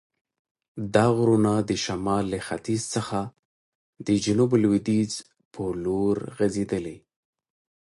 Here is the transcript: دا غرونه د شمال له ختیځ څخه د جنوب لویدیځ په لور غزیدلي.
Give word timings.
دا 0.93 1.05
غرونه 1.17 1.51
د 1.69 1.71
شمال 1.83 2.23
له 2.33 2.39
ختیځ 2.47 2.81
څخه 2.95 3.19
د 4.07 4.09
جنوب 4.25 4.51
لویدیځ 4.63 5.11
په 5.53 5.63
لور 5.83 6.17
غزیدلي. 6.37 6.97